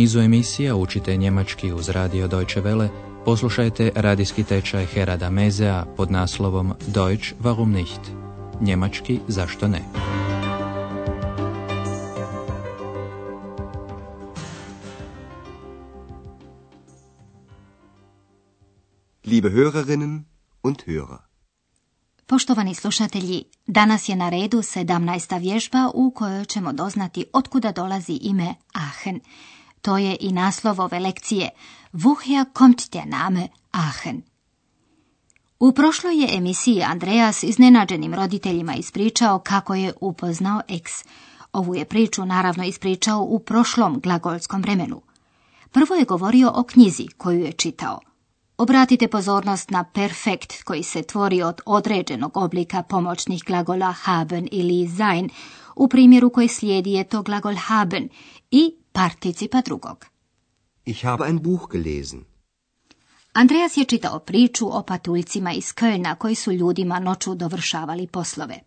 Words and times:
nizu 0.00 0.20
emisija 0.20 0.76
učite 0.76 1.16
njemački 1.16 1.72
uz 1.72 1.88
radio 1.88 2.28
Deutsche 2.28 2.62
Welle, 2.62 2.88
poslušajte 3.24 3.92
radijski 3.94 4.44
tečaj 4.44 4.86
Herada 4.86 5.30
Mezea 5.30 5.84
pod 5.96 6.10
naslovom 6.10 6.72
Deutsch 6.86 7.34
warum 7.40 7.66
nicht? 7.66 8.00
Njemački 8.60 9.20
zašto 9.28 9.68
ne? 9.68 9.80
Liebe 19.24 19.48
Hörerinnen 19.48 20.22
und 20.62 20.76
Hörer. 20.86 21.18
Poštovani 22.26 22.74
slušatelji, 22.74 23.44
danas 23.66 24.08
je 24.08 24.16
na 24.16 24.28
redu 24.28 24.58
17. 24.58 25.40
vježba 25.40 25.90
u 25.94 26.10
kojoj 26.10 26.44
ćemo 26.44 26.72
doznati 26.72 27.24
otkuda 27.32 27.72
dolazi 27.72 28.18
ime 28.22 28.54
Aachen. 28.74 29.20
To 29.82 29.98
je 29.98 30.16
i 30.20 30.32
naslov 30.32 30.80
ove 30.80 30.98
lekcije 30.98 31.50
Woher 31.92 32.44
kommt 32.52 32.92
der 32.92 33.06
Name 33.06 33.48
Aachen? 33.72 34.22
U 35.60 35.72
prošloj 35.72 36.20
je 36.22 36.36
emisiji 36.36 36.82
Andreas 36.82 37.42
iznenađenim 37.42 38.14
roditeljima 38.14 38.74
ispričao 38.74 39.38
kako 39.38 39.74
je 39.74 39.92
upoznao 40.00 40.60
ex. 40.68 40.90
Ovu 41.52 41.74
je 41.74 41.84
priču 41.84 42.24
naravno 42.24 42.64
ispričao 42.64 43.22
u 43.22 43.38
prošlom 43.38 44.00
glagolskom 44.00 44.62
vremenu. 44.62 45.02
Prvo 45.70 45.94
je 45.94 46.04
govorio 46.04 46.52
o 46.54 46.62
knjizi 46.62 47.06
koju 47.18 47.40
je 47.40 47.52
čitao. 47.52 48.00
Obratite 48.58 49.08
pozornost 49.08 49.70
na 49.70 49.84
perfekt 49.84 50.62
koji 50.62 50.82
se 50.82 51.02
tvori 51.02 51.42
od 51.42 51.60
određenog 51.66 52.36
oblika 52.36 52.82
pomoćnih 52.82 53.44
glagola 53.46 53.92
haben 53.92 54.48
ili 54.52 54.88
sein. 54.96 55.30
U 55.76 55.88
primjeru 55.88 56.30
koji 56.30 56.48
slijedi 56.48 56.92
je 56.92 57.04
to 57.04 57.22
glagol 57.22 57.54
haben 57.56 58.08
i 58.50 58.79
participa 58.92 59.60
drugog. 59.60 60.06
Ich 60.84 61.04
habe 61.04 61.24
ein 61.24 61.42
Buch 61.42 61.68
gelesen. 61.72 62.24
Andreas 63.32 63.76
je 63.76 63.84
čitao 63.84 64.18
priču 64.18 64.76
o 64.78 64.82
patuljcima 64.82 65.52
iz 65.52 65.64
Kölna 65.64 66.14
koji 66.14 66.34
su 66.34 66.52
ljudima 66.52 66.98
noću 66.98 67.34
dovršavali 67.34 68.06
poslove. 68.06 68.60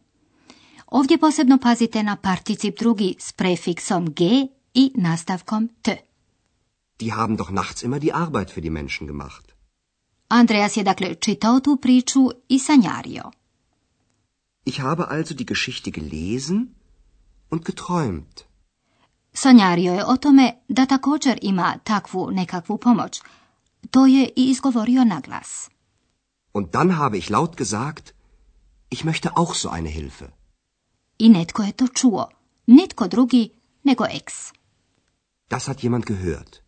Ovdje 0.87 1.17
posebno 1.17 1.57
pazite 1.57 2.03
na 2.03 2.15
particip 2.15 2.79
drugi 2.79 3.15
s 3.19 3.31
prefiksom 3.31 4.13
g 4.13 4.25
i 4.73 4.91
nastavkom 4.95 5.69
t. 5.81 5.97
Die 6.99 7.11
haben 7.11 7.35
doch 7.35 7.51
nachts 7.51 7.83
immer 7.83 7.99
die 7.99 8.13
Arbeit 8.13 8.49
für 8.49 8.61
die 8.61 8.69
Menschen 8.69 9.07
gemacht. 9.07 9.53
Andreas 10.27 10.77
je 10.77 10.83
dakle 10.83 11.15
čitao 11.15 11.59
tu 11.59 11.77
priču 11.77 12.29
i 12.49 12.59
sanjario. 12.59 13.31
Ich 14.65 14.79
habe 14.79 15.07
also 15.09 15.33
die 15.33 15.45
Geschichte 15.45 15.91
gelesen 15.91 16.67
und 17.49 17.65
geträumt. 17.65 18.52
Sanjario 19.33 19.93
je 19.93 20.05
o 20.05 20.17
tome 20.17 20.53
da 20.67 20.85
također 20.85 21.39
ima 21.41 21.75
takvu 21.83 22.31
nekakvu 22.31 22.77
pomoć. 22.77 23.21
To 23.91 24.05
je 24.05 24.29
i 24.35 24.49
izgovorio 24.49 25.03
na 25.03 25.19
glas. 25.19 25.69
Und 26.53 26.67
dann 26.71 26.91
habe 26.91 27.17
ich 27.17 27.29
laut 27.29 27.55
gesagt, 27.57 28.13
ich 28.89 29.03
möchte 29.03 29.29
auch 29.35 29.55
so 29.55 29.69
eine 29.69 29.89
Hilfe. 29.89 30.25
I 31.17 31.29
netko 31.29 31.63
je 31.63 31.71
to 31.71 31.87
čuo. 31.87 32.27
Nitko 32.67 33.07
drugi 33.07 33.49
nego 33.83 34.05
ex. 34.05 34.53
Das 35.49 35.67
hat 35.67 35.83
jemand 35.83 36.05
gehört. 36.05 36.63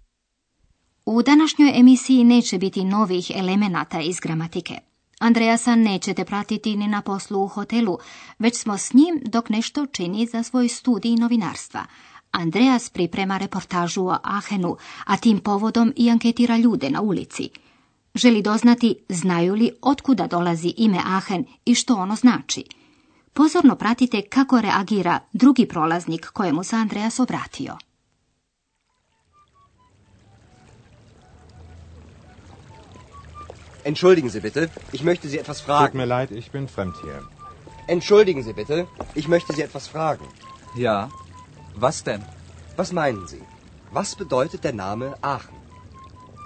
U 1.05 1.21
današnjoj 1.21 1.79
emisiji 1.79 2.23
neće 2.23 2.57
biti 2.57 2.83
novih 2.83 3.31
elemenata 3.35 3.99
iz 3.99 4.19
gramatike. 4.19 4.79
Andreasa 5.19 5.75
nećete 5.75 6.25
pratiti 6.25 6.75
ni 6.75 6.87
na 6.87 7.01
poslu 7.01 7.43
u 7.43 7.47
hotelu, 7.47 7.97
već 8.39 8.57
smo 8.57 8.77
s 8.77 8.93
njim 8.93 9.21
dok 9.25 9.49
nešto 9.49 9.85
čini 9.85 10.27
za 10.27 10.43
svoj 10.43 10.67
studij 10.69 11.15
novinarstva. 11.15 11.85
Andreas 12.35 12.89
priprema 12.89 13.37
reportažu 13.37 14.05
o 14.05 14.17
Ahenu, 14.23 14.77
a 15.05 15.17
tim 15.17 15.39
povodom 15.39 15.93
i 15.95 16.09
anketira 16.09 16.57
ljude 16.57 16.89
na 16.89 17.01
ulici. 17.01 17.49
Želi 18.15 18.41
doznati 18.41 18.95
znaju 19.09 19.55
li 19.55 19.71
otkuda 19.81 20.27
dolazi 20.27 20.73
ime 20.77 20.99
Ahen 21.05 21.45
i 21.65 21.75
što 21.75 21.95
ono 21.95 22.15
znači. 22.15 22.63
Pozorno 23.33 23.75
pratite 23.75 24.21
kako 24.21 24.61
reagira 24.61 25.19
drugi 25.33 25.65
prolaznik 25.67 26.25
kojemu 26.25 26.63
se 26.63 26.75
Andreas 26.75 27.19
obratio. 27.19 27.77
Entschuldigen 33.85 34.29
Sie 34.31 34.41
bitte, 34.41 34.67
ich 34.93 35.03
möchte 35.03 35.29
Sie 35.29 35.39
etwas 35.39 35.57
Tut 35.57 35.65
fragen. 35.65 35.97
mir 35.97 36.07
leid, 36.07 36.31
ich 36.31 36.51
bin 36.51 36.67
fremd 36.67 36.95
hier. 37.03 37.21
Entschuldigen 37.87 38.43
Sie 38.43 38.53
bitte, 38.53 38.85
ich 39.15 39.27
möchte 39.27 39.53
Sie 39.53 39.63
etwas 39.63 39.89
fragen. 39.93 40.25
Ja. 40.77 41.09
Was 41.77 42.03
denn? 42.03 42.23
Was 42.77 42.91
meinen 42.93 43.27
Sie? 43.27 43.41
Was 43.91 44.15
bedeutet 44.15 44.63
der 44.63 44.73
Name 44.73 45.15
Aachen? 45.21 45.57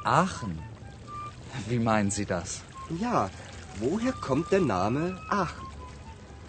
Aachen. 0.03 0.59
Wie 1.67 1.79
meinen 1.79 2.09
Sie 2.11 2.25
das? 2.25 2.63
Ja, 2.99 3.29
woher 3.79 4.13
kommt 4.13 4.51
der 4.51 4.61
Name 4.61 5.19
Aachen? 5.29 5.67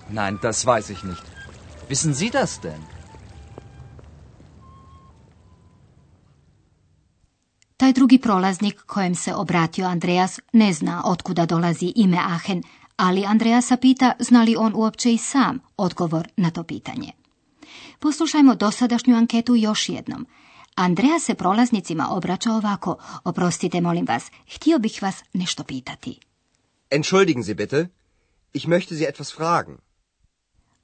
Nein, 0.09 0.39
das 0.43 0.65
weiß 0.65 0.91
ich 0.91 1.05
nicht. 1.05 1.23
Wissen 1.89 2.15
Sie 2.15 2.31
das 2.31 2.61
denn? 2.61 2.83
Taj 7.77 7.93
drugi 7.93 8.19
prolaznik 8.19 8.83
kojem 8.87 9.15
se 9.15 9.35
obratio 9.35 9.87
Andreas 9.87 10.41
ne 10.53 10.73
zna 10.73 11.03
otkuda 11.05 11.47
dolazi 11.47 11.93
ime 11.97 12.19
Ahen, 12.19 12.63
ali 12.97 13.27
Andreasa 13.27 13.77
pita 13.77 14.13
zna 14.19 14.43
li 14.43 14.57
on 14.57 14.73
uopće 14.75 15.13
i 15.13 15.19
sam 15.19 15.61
odgovor 15.77 16.29
na 16.37 16.51
to 16.51 16.63
pitanje. 16.63 17.20
Poslušajmo 18.01 18.55
dosadašnju 18.55 19.17
anketu 19.17 19.57
još 19.57 19.89
jednom. 19.89 20.27
Andreja 20.75 21.19
se 21.19 21.35
prolaznicima 21.35 22.07
obraća 22.11 22.53
ovako, 22.53 22.97
oprostite 23.25 23.81
molim 23.81 24.07
vas, 24.07 24.31
htio 24.55 24.79
bih 24.79 24.99
vas 25.03 25.23
nešto 25.33 25.65
pitati. 25.65 26.19
Entschuldigen 26.91 27.45
Sie 27.45 27.55
bitte, 27.55 27.89
ich 28.53 28.67
möchte 28.67 28.99
Sie 28.99 29.09
etwas 29.09 29.37
fragen. 29.37 29.77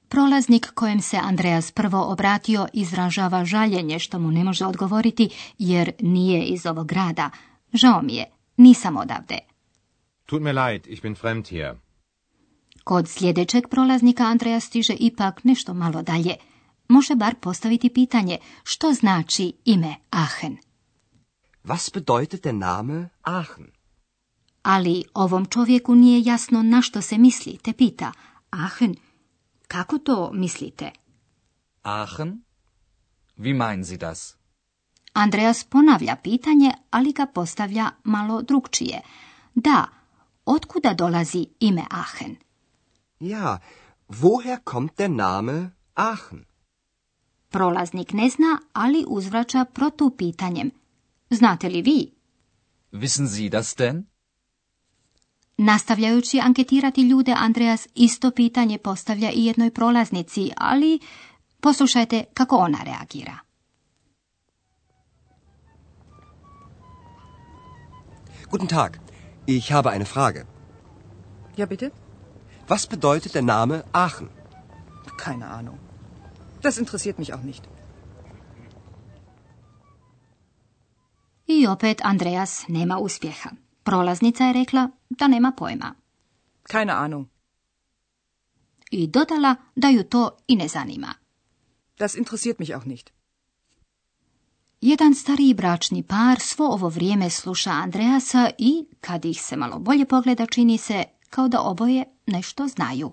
Prolaznik 0.07 0.71
kojem 0.73 1.01
se 1.01 1.17
Andreas 1.17 1.71
prvo 1.71 2.11
obratio 2.11 2.67
izražava 2.73 3.45
žaljenje 3.45 3.99
što 3.99 4.19
mu 4.19 4.31
ne 4.31 4.43
može 4.43 4.65
odgovoriti 4.65 5.29
jer 5.57 5.91
nije 5.99 6.45
iz 6.45 6.65
ovog 6.65 6.87
grada. 6.87 7.29
Žao 7.73 8.01
mi 8.01 8.15
je, 8.15 8.25
nisam 8.57 8.97
odavde. 8.97 9.37
Tut 10.25 10.41
mir 10.41 10.55
leid, 10.55 10.87
ich 10.87 11.01
bin 11.01 11.15
fremd 11.15 11.47
hier. 11.47 11.75
Kod 12.83 13.09
sljedećeg 13.09 13.67
prolaznika 13.69 14.23
Andreas 14.23 14.63
stiže 14.63 14.93
ipak 14.93 15.43
nešto 15.43 15.73
malo 15.73 16.01
dalje. 16.01 16.35
Može 16.87 17.15
bar 17.15 17.35
postaviti 17.35 17.89
pitanje 17.93 18.37
što 18.63 18.93
znači 18.93 19.53
ime 19.65 19.95
Aachen. 20.09 20.57
Was 21.63 21.93
bedeutet 21.93 22.43
der 22.43 22.55
Name 22.55 23.09
Aachen? 23.21 23.67
Ali 24.63 25.03
ovom 25.13 25.45
čovjeku 25.45 25.95
nije 25.95 26.21
jasno 26.25 26.63
na 26.63 26.81
što 26.81 27.01
se 27.01 27.17
misli, 27.17 27.57
te 27.57 27.73
pita 27.73 28.11
Aachen, 28.49 28.95
kako 29.67 29.97
to 29.97 30.31
mislite? 30.33 30.91
Aachen? 31.83 32.41
Wie 33.37 33.53
meinen 33.57 33.85
Sie 33.85 33.97
das? 33.97 34.35
Andreas 35.13 35.63
ponavlja 35.63 36.15
pitanje, 36.23 36.71
ali 36.89 37.13
ga 37.13 37.25
postavlja 37.25 37.91
malo 38.03 38.41
drugčije. 38.41 39.01
Da, 39.55 39.85
otkuda 40.45 40.93
dolazi 40.93 41.47
ime 41.59 41.83
Aachen? 41.89 42.35
Ja, 43.19 43.57
woher 44.09 44.57
kommt 44.63 44.97
der 44.97 45.09
Name 45.09 45.71
Aachen? 45.95 46.45
Prolaznik 47.57 48.13
ne 48.13 48.29
zna, 48.29 48.59
ali 48.73 49.05
uzvraća 49.07 49.65
protu 49.65 50.09
pitanjem. 50.17 50.71
Znate 51.29 51.69
li 51.69 51.81
vi? 51.81 52.11
Wissen 52.91 53.27
Sie 53.27 53.49
das 53.49 53.75
denn? 53.77 54.05
Nastavljajući 55.57 56.39
anketirati 56.39 57.01
ljude, 57.01 57.33
Andreas 57.37 57.87
isto 57.95 58.31
pitanje 58.31 58.77
postavlja 58.77 59.31
i 59.31 59.45
jednoj 59.45 59.71
prolaznici, 59.71 60.51
ali 60.57 60.99
poslušajte 61.59 62.23
kako 62.33 62.55
ona 62.55 62.77
reagira. 62.83 63.37
Guten 68.51 68.67
Tag, 68.67 68.97
ich 69.47 69.71
habe 69.71 69.89
eine 69.89 70.05
Frage. 70.05 70.45
Ja, 71.57 71.65
bitte? 71.65 71.89
Was 72.67 72.89
bedeutet 72.89 73.33
der 73.33 73.43
Name 73.43 73.81
Aachen? 73.91 74.27
Keine 75.25 75.45
Ahnung. 75.45 75.86
Das 76.61 76.77
interessiert 76.77 77.19
mich 77.19 77.33
auch 77.33 77.43
nicht. 77.43 77.63
I 81.47 81.67
opet 81.67 82.01
Andreas 82.03 82.67
nema 82.67 82.97
uspjeha. 82.97 83.49
Prolaznica 83.83 84.43
je 84.43 84.53
rekla 84.53 84.89
da 85.09 85.27
nema 85.27 85.51
pojma. 85.51 85.95
Keine 86.63 86.93
Ahnung. 86.93 87.27
I 88.91 89.07
dodala 89.07 89.55
da 89.75 89.89
ju 89.89 90.03
to 90.03 90.31
i 90.47 90.55
ne 90.55 90.67
zanima. 90.67 91.13
Das 91.97 92.15
interessiert 92.15 92.59
mich 92.59 92.75
auch 92.75 92.85
nicht. 92.85 93.09
Jedan 94.81 95.15
stariji 95.15 95.53
bračni 95.53 96.03
par 96.03 96.39
svo 96.39 96.65
ovo 96.65 96.89
vrijeme 96.89 97.29
sluša 97.29 97.69
Andreasa 97.69 98.49
i, 98.57 98.85
kad 99.01 99.25
ih 99.25 99.41
se 99.41 99.55
malo 99.55 99.79
bolje 99.79 100.05
pogleda, 100.05 100.45
čini 100.45 100.77
se 100.77 101.03
kao 101.29 101.47
da 101.47 101.61
oboje 101.61 102.03
nešto 102.25 102.67
znaju. 102.67 103.11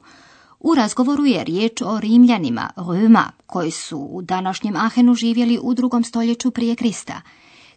U 0.64 0.74
razgovoru 0.74 1.24
je 1.24 1.44
riječ 1.44 1.82
o 1.82 2.00
Rimljanima, 2.00 2.70
Roma, 2.76 3.30
koji 3.46 3.70
su 3.70 3.98
u 3.98 4.22
današnjem 4.22 4.76
Ahenu 4.76 5.14
živjeli 5.14 5.58
u 5.62 5.74
drugom 5.74 6.04
stoljeću 6.04 6.50
prije 6.50 6.76
Krista. 6.76 7.20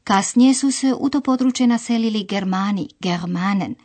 Kasnije 0.04 0.54
su 0.54 0.72
se 0.72 0.94
u 1.00 1.10
to 1.10 1.22
područje 1.22 1.68
naselili 1.68 2.24
Germani, 2.24 2.90
Germanen. 3.00 3.76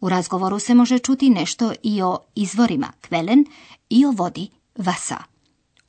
U 0.00 0.08
razgovoru 0.08 0.58
se 0.58 0.74
može 0.74 0.98
čuti 0.98 1.30
nešto 1.30 1.72
i 1.82 2.02
o 2.02 2.18
izvorima 2.34 2.92
Kvelen 3.08 3.44
i 3.90 4.06
o 4.06 4.10
vodi 4.10 4.48
Vasa. 4.76 5.18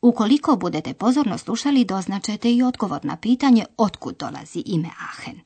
Ukoliko 0.02 0.56
budete 0.56 0.94
pozorno 0.94 1.38
slušali, 1.38 1.86
doznačete 1.86 2.54
i 2.54 2.64
odgovor 2.64 3.06
na 3.06 3.18
pitanje 3.18 3.66
otkud 3.78 4.18
dolazi 4.18 4.64
ime 4.66 4.90
Aachen. 5.10 5.40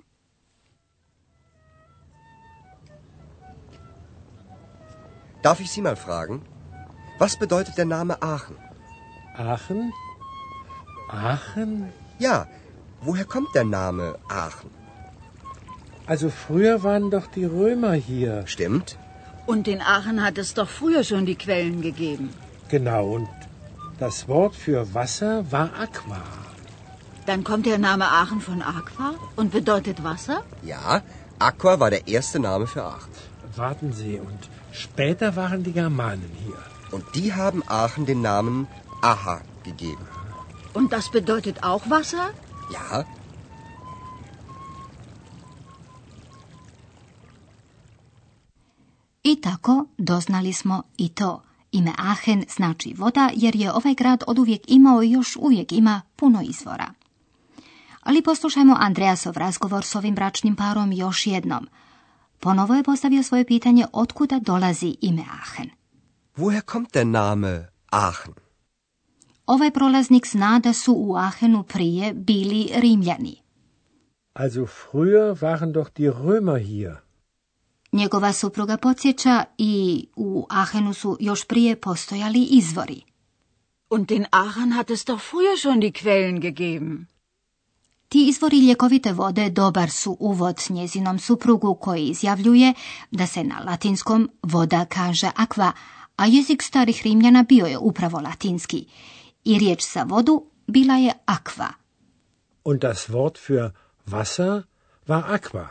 Darf 5.44 5.60
ich 5.60 5.69
Sie 5.69 5.84
mal 5.84 5.96
fragen, 5.96 6.53
was 7.24 7.38
bedeutet 7.44 7.75
der 7.81 7.90
Name 7.98 8.14
Aachen? 8.22 8.56
Aachen? 9.52 9.81
Aachen? 11.10 11.72
Ja, 12.25 12.48
woher 13.06 13.28
kommt 13.34 13.52
der 13.60 13.64
Name 13.64 14.06
Aachen? 14.28 14.70
Also 16.06 16.28
früher 16.46 16.75
waren 16.88 17.08
doch 17.16 17.28
die 17.38 17.46
Römer 17.46 17.94
hier. 17.94 18.34
Stimmt? 18.56 18.98
Und 19.52 19.70
in 19.74 19.81
Aachen 19.96 20.18
hat 20.25 20.38
es 20.44 20.50
doch 20.54 20.72
früher 20.80 21.04
schon 21.10 21.25
die 21.31 21.40
Quellen 21.44 21.80
gegeben. 21.90 22.28
Genau, 22.75 23.04
und 23.18 23.30
das 24.04 24.28
Wort 24.28 24.56
für 24.66 24.81
Wasser 24.94 25.34
war 25.56 25.69
Aqua. 25.86 26.24
Dann 27.30 27.46
kommt 27.50 27.66
der 27.72 27.80
Name 27.88 28.06
Aachen 28.19 28.42
von 28.50 28.62
Aqua 28.62 29.10
und 29.38 29.50
bedeutet 29.58 30.04
Wasser? 30.04 30.38
Ja, 30.74 31.02
Aqua 31.40 31.80
war 31.80 31.90
der 31.90 32.06
erste 32.16 32.40
Name 32.50 32.68
für 32.68 32.84
Aachen. 32.84 33.16
Warten 33.56 33.94
Sie, 33.94 34.16
und 34.28 34.42
später 34.84 35.36
waren 35.42 35.64
die 35.64 35.76
Germanen 35.81 36.31
hier. 36.46 36.62
Und 36.94 37.04
die 37.16 37.30
haben 37.34 37.62
Aachen 37.68 38.06
den 38.06 38.22
Namen 38.22 38.68
Aha 39.01 39.42
gegeben. 39.63 40.06
Und 40.74 40.92
das 40.92 41.06
bedeutet 41.12 41.63
auch 41.63 41.84
Wasser? 41.90 42.28
Ja, 42.74 43.06
I 49.24 49.42
tako 49.42 49.86
doznali 49.98 50.54
smo 50.54 50.84
i 50.98 51.10
to. 51.10 51.42
Ime 51.72 51.92
Aachen 51.98 52.45
znači 52.56 52.94
voda 52.98 53.30
jer 53.34 53.56
je 53.56 53.74
ovaj 53.74 53.94
grad 53.94 54.24
oduvijek 54.28 54.62
imao 54.68 55.04
i 55.04 55.12
još 55.12 55.36
uvijek 55.36 55.72
ima 55.72 56.01
puno 56.16 56.42
izvora. 56.42 56.94
Ali 58.01 58.22
poslušajmo 58.22 58.78
Andreasov 58.80 59.38
razgovor 59.38 59.86
s 59.86 59.95
ovim 59.95 60.16
bračnim 60.16 60.56
parom 60.56 60.92
još 60.92 61.28
jednom. 61.28 61.68
Ponovo 62.40 62.75
je 62.75 62.84
postavio 62.84 63.24
svoje 63.24 63.45
pitanje 63.45 63.86
otkuda 63.94 64.40
dolazi 64.40 64.95
ime 65.01 65.22
Aachen. 65.22 65.82
Woher 66.38 66.62
kommt 66.62 66.94
der 66.94 67.06
Name 67.06 67.68
Aachen? 67.91 68.33
Ovaj 69.45 69.71
prolaznik 69.71 70.27
zna 70.27 70.59
da 70.59 70.74
su 70.74 70.94
u 70.94 71.15
Aachenu 71.15 71.63
prije 71.63 72.13
bili 72.13 72.69
Rimljani. 72.75 73.41
Also 74.33 74.65
früher 74.65 75.41
waren 75.41 75.74
doch 75.74 75.89
die 75.95 76.12
Römer 76.12 76.57
hier. 76.65 76.95
Njegova 77.91 78.33
supruga 78.33 78.77
podsjeća 78.77 79.44
i 79.57 80.06
u 80.15 80.45
Aachenu 80.50 80.94
su 80.94 81.18
još 81.19 81.47
prije 81.47 81.75
postojali 81.75 82.44
izvori. 82.44 83.01
Und 83.89 84.12
in 84.12 84.25
Aachen 84.31 84.71
hat 84.71 84.89
es 84.89 85.06
doch 85.06 85.21
früher 85.31 85.62
schon 85.62 85.80
die 85.80 85.91
Quellen 85.91 86.39
gegeben. 86.41 87.06
Ti 88.07 88.27
izvori 88.27 88.68
ljekovite 88.68 89.13
vode 89.13 89.50
dobar 89.50 89.89
su 89.89 90.18
uvod 90.19 90.57
njezinom 90.69 91.19
suprugu 91.19 91.75
koji 91.75 92.06
izjavljuje 92.06 92.74
da 93.12 93.27
se 93.27 93.44
na 93.44 93.59
latinskom 93.59 94.30
voda 94.44 94.85
kaže 94.85 95.31
aqua, 95.35 95.71
a 96.15 96.25
jezik 96.25 96.62
starih 96.62 97.01
Rimljana 97.04 97.44
bio 97.44 97.65
je 97.65 97.77
upravo 97.77 98.19
latinski. 98.19 98.86
I 99.44 99.60
riječ 99.60 99.94
za 99.94 100.04
vodu 100.04 100.45
bila 100.68 100.95
je 100.95 101.13
aqua. 101.25 101.68
Und 102.63 102.81
das 102.81 103.10
Wort 103.10 103.38
für 103.48 103.71
Wasser 104.07 104.63
war 105.07 105.24
Aqua. 105.39 105.68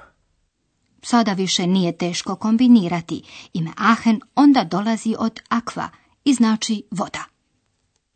Sada 1.03 1.33
više 1.33 1.67
nije 1.67 1.97
teško 1.97 2.37
kombinirati. 2.37 3.23
Ime 3.53 3.71
Aachen 3.77 4.21
onda 4.35 4.65
dolazi 4.65 5.15
od 5.19 5.41
aqua 5.51 5.89
i 6.25 6.35
znači 6.35 6.83
voda. 6.91 7.25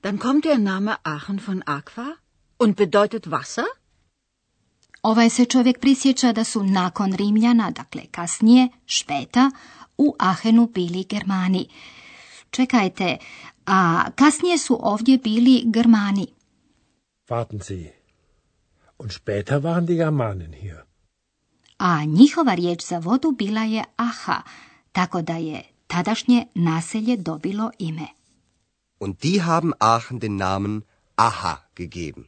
Dann 0.03 0.19
kommt 0.19 0.45
der 0.45 0.61
Name 0.61 0.97
Aachen 1.03 1.41
von 1.47 1.63
Aqua 1.67 2.17
und 2.59 2.77
bedeutet 2.77 3.27
Wasser? 3.27 3.65
Ovaj 5.03 5.31
se 5.31 5.45
čovjek 5.45 5.81
prisjeća 5.81 6.33
da 6.33 6.45
su 6.45 6.65
nakon 6.65 7.13
Rimljana, 7.13 7.71
dakle 7.71 8.03
kasnije, 8.11 8.69
špeta, 8.87 9.51
u 9.99 10.15
Aachenu 10.19 10.67
bili 10.75 11.05
Germani. 11.09 11.69
Čekajte, 12.57 13.19
a 13.67 14.11
kasnije 14.15 14.59
su 14.59 14.79
ovdje 14.83 15.19
bili 15.19 15.63
Germani. 15.67 16.27
Warten 17.29 17.61
Sie. 17.61 17.93
Und 18.99 19.13
später 19.13 19.63
waren 19.63 19.87
die 19.87 19.97
Germanen 19.97 20.53
hier. 20.53 20.81
A 21.79 22.05
njihova 22.05 22.55
riječ 22.55 22.87
za 22.87 22.99
vodu 22.99 23.31
bila 23.31 23.61
je 23.61 23.85
aha, 23.97 24.43
tako 24.93 25.23
da 25.23 25.37
je 25.37 25.63
tadašnje 25.87 26.47
naselje 26.55 27.17
dobilo 27.17 27.71
ime. 27.79 28.07
Und 28.99 29.21
die 29.21 29.41
haben 29.41 29.73
Aachen 29.79 30.19
den 30.19 30.37
Namen 30.37 30.83
Aha 31.17 31.57
gegeben. 31.75 32.25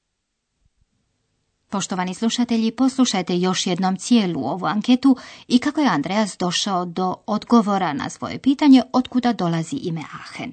Poštovani 1.70 2.14
slušatelji, 2.14 2.70
poslušajte 2.70 3.38
još 3.38 3.66
jednom 3.66 3.96
cijelu 3.96 4.44
ovu 4.44 4.66
anketu 4.66 5.16
i 5.48 5.58
kako 5.58 5.80
je 5.80 5.88
Andreas 5.88 6.36
došao 6.38 6.84
do 6.84 7.14
odgovora 7.26 7.92
na 7.92 8.10
svoje 8.10 8.38
pitanje 8.38 8.82
otkuda 8.92 9.32
dolazi 9.32 9.76
ime 9.76 10.00
Aachen. 10.00 10.52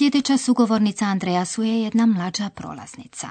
Sljedeća 0.00 0.38
sugovornica 0.38 1.04
Andreasu 1.04 1.62
je 1.62 1.82
jedna 1.82 2.06
mlađa 2.06 2.50
prolaznica. 2.54 3.28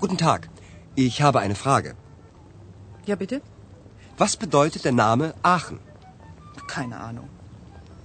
Guten 0.00 0.16
Tag, 0.16 0.46
ich 0.96 1.22
habe 1.22 1.38
eine 1.38 1.54
Frage. 1.54 1.94
Ja, 3.06 3.16
bitte? 3.16 3.40
Was 4.18 4.40
bedeutet 4.40 4.82
der 4.82 4.94
Name 4.94 5.32
Aachen? 5.42 5.78
Keine 6.74 6.96
Ahnung. 6.96 7.28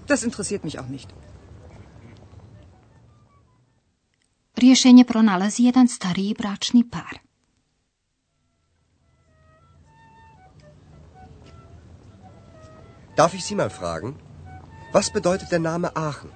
Das 0.08 0.24
interessiert 0.24 0.64
mich 0.64 0.80
auch 0.80 0.90
nicht. 0.90 1.08
Rješenje 4.56 5.06
pronalazi 5.06 5.64
jedan 5.64 5.88
stariji 5.88 6.36
bračni 6.38 6.90
par. 6.90 7.31
Darf 13.22 13.36
ich 13.36 13.46
Sie 13.46 13.54
mal 13.54 13.70
fragen? 13.70 14.16
Was 14.94 15.14
bedeutet 15.14 15.52
der 15.52 15.60
Name 15.60 15.96
Aachen? 15.96 16.30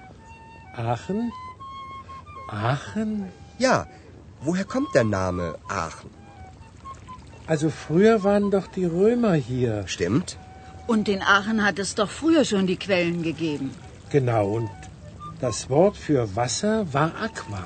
Aachen? 0.76 1.32
Aachen? 2.48 3.32
Ja, 3.58 3.88
woher 4.40 4.64
kommt 4.64 4.94
der 4.94 5.02
Name 5.02 5.56
Aachen? 5.66 6.10
Also 7.48 7.70
früher 7.70 8.22
waren 8.22 8.52
doch 8.52 8.68
die 8.68 8.84
Römer 8.84 9.34
hier. 9.34 9.72
Stimmt? 9.88 10.38
Und 10.86 11.08
in 11.08 11.22
Aachen 11.22 11.64
hat 11.66 11.80
es 11.80 11.96
doch 11.96 12.08
früher 12.20 12.44
schon 12.44 12.68
die 12.68 12.76
Quellen 12.76 13.24
gegeben. 13.24 13.74
Genau, 14.10 14.44
und 14.58 14.70
das 15.40 15.68
Wort 15.68 15.96
für 15.96 16.36
Wasser 16.36 16.92
war 16.92 17.10
Aqua. 17.26 17.64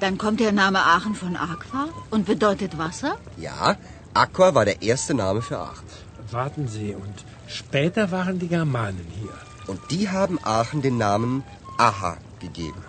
Dann 0.00 0.18
kommt 0.18 0.40
der 0.40 0.50
Name 0.50 0.80
Aachen 0.80 1.14
von 1.14 1.36
Aqua 1.36 1.84
und 2.10 2.26
bedeutet 2.26 2.78
Wasser? 2.78 3.16
Ja, 3.36 3.76
Aqua 4.12 4.56
war 4.56 4.64
der 4.64 4.82
erste 4.82 5.14
Name 5.14 5.40
für 5.40 5.58
Aachen. 5.60 6.07
Warten 6.32 6.68
Sie, 6.68 6.94
und 6.94 7.16
später 7.58 8.10
waren 8.10 8.38
die 8.38 8.48
Germanen 8.48 9.06
hier. 9.20 9.36
Und 9.66 9.80
die 9.90 10.08
haben 10.08 10.38
Aachen 10.44 10.82
den 10.82 10.96
Namen 10.98 11.42
Aha 11.78 12.16
gegeben. 12.40 12.82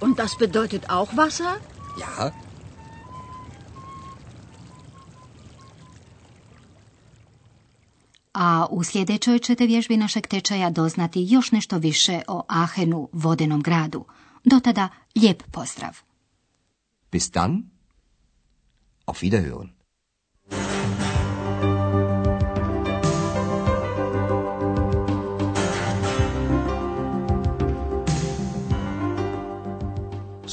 Und 0.00 0.18
das 0.18 0.36
bedeutet 0.36 0.90
auch 0.90 1.10
Wasser? 1.16 1.54
Ja, 2.00 2.32
A 8.32 8.66
u 8.70 8.84
sljedećoj 8.84 9.38
ćete 9.38 9.66
vježbi 9.66 9.96
našeg 9.96 10.26
tečaja 10.26 10.70
doznati 10.70 11.26
još 11.28 11.52
nešto 11.52 11.78
više 11.78 12.22
o 12.28 12.42
Ahenu, 12.48 13.08
vodenom 13.12 13.62
gradu. 13.62 14.04
Do 14.44 14.60
tada 14.60 14.88
lijep 15.16 15.42
pozdrav. 15.50 15.96
bis 17.12 17.30
dann. 17.30 17.70
Auf 19.06 19.22
Wiederhören. 19.22 19.77